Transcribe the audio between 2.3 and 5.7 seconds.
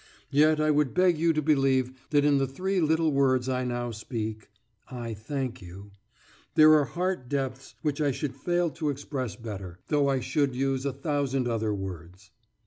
the three little words I now speak, 'I thank